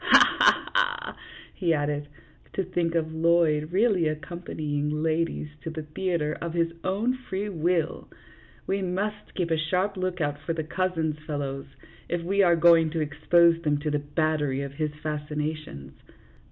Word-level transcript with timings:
Ha! 0.03 0.35
ha! 0.39 0.71
ha!" 0.73 1.17
he 1.53 1.75
added." 1.75 2.07
To 2.53 2.63
think 2.63 2.95
of 2.95 3.13
Lloyd 3.13 3.71
really 3.71 4.07
accompanying 4.07 4.89
ladies 5.03 5.49
to 5.61 5.69
the 5.69 5.83
theatre 5.83 6.35
of 6.41 6.55
his 6.55 6.71
own 6.83 7.13
free 7.13 7.49
will! 7.49 8.09
We 8.65 8.81
must 8.81 9.35
keep 9.35 9.51
a 9.51 9.57
sharp 9.59 9.95
lookout 9.97 10.39
for 10.39 10.53
the 10.53 10.63
cousins, 10.63 11.17
fellows, 11.27 11.67
if 12.09 12.23
we 12.23 12.41
are 12.41 12.55
going 12.55 12.89
to 12.89 12.99
expose 12.99 13.61
them 13.61 13.77
to 13.81 13.91
the 13.91 13.99
battery 13.99 14.63
of 14.63 14.71
his 14.73 14.89
fascina 15.03 15.55
tions. 15.55 15.91